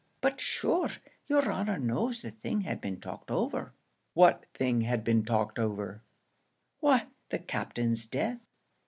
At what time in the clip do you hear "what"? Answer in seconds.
4.15-4.47